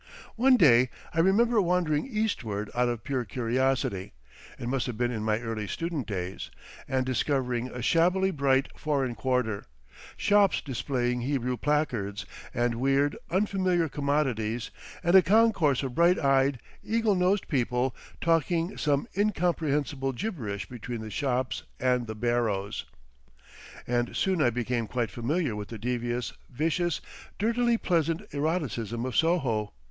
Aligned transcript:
One 0.35 0.57
day 0.57 0.89
I 1.13 1.19
remember 1.19 1.61
wandering 1.61 2.07
eastward 2.07 2.71
out 2.73 2.89
of 2.89 3.03
pure 3.03 3.23
curiosity—it 3.23 4.67
must 4.67 4.87
have 4.87 4.97
been 4.97 5.11
in 5.11 5.21
my 5.23 5.37
early 5.39 5.67
student 5.67 6.07
days—and 6.07 7.05
discovering 7.05 7.67
a 7.69 7.83
shabbily 7.83 8.31
bright 8.31 8.69
foreign 8.75 9.13
quarter, 9.13 9.65
shops 10.17 10.59
displaying 10.59 11.21
Hebrew 11.21 11.55
placards 11.55 12.25
and 12.51 12.79
weird, 12.81 13.15
unfamiliar 13.29 13.87
commodities 13.87 14.71
and 15.03 15.15
a 15.15 15.21
concourse 15.21 15.83
of 15.83 15.93
bright 15.93 16.17
eyed, 16.17 16.59
eagle 16.83 17.13
nosed 17.13 17.47
people 17.47 17.95
talking 18.19 18.77
some 18.77 19.07
incomprehensible 19.15 20.13
gibberish 20.13 20.67
between 20.67 21.01
the 21.01 21.11
shops 21.11 21.61
and 21.79 22.07
the 22.07 22.15
barrows. 22.15 22.85
And 23.85 24.15
soon 24.15 24.41
I 24.41 24.49
became 24.49 24.87
quite 24.87 25.11
familiar 25.11 25.55
with 25.55 25.67
the 25.67 25.77
devious, 25.77 26.33
vicious, 26.49 27.01
dirtily 27.37 27.77
pleasant 27.77 28.23
eroticism 28.33 29.05
of 29.05 29.15
Soho. 29.15 29.73